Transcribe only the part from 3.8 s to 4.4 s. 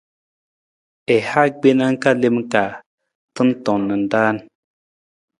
na raan.